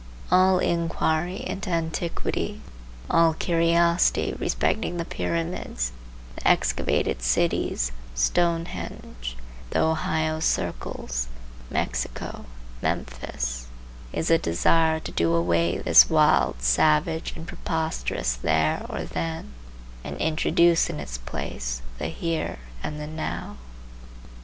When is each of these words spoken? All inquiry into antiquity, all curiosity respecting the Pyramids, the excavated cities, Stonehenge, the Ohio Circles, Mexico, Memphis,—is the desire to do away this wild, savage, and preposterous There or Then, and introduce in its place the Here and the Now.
All 0.31 0.57
inquiry 0.57 1.45
into 1.47 1.69
antiquity, 1.69 2.61
all 3.07 3.35
curiosity 3.35 4.33
respecting 4.39 4.97
the 4.97 5.05
Pyramids, 5.05 5.91
the 6.35 6.47
excavated 6.47 7.21
cities, 7.21 7.91
Stonehenge, 8.15 9.37
the 9.69 9.79
Ohio 9.83 10.39
Circles, 10.39 11.27
Mexico, 11.69 12.45
Memphis,—is 12.81 14.27
the 14.29 14.39
desire 14.39 14.99
to 14.99 15.11
do 15.11 15.35
away 15.35 15.77
this 15.77 16.09
wild, 16.09 16.63
savage, 16.63 17.33
and 17.35 17.47
preposterous 17.47 18.33
There 18.33 18.83
or 18.89 19.03
Then, 19.03 19.53
and 20.03 20.17
introduce 20.17 20.89
in 20.89 20.99
its 20.99 21.19
place 21.19 21.83
the 21.99 22.07
Here 22.07 22.57
and 22.81 22.99
the 22.99 23.05
Now. 23.05 23.57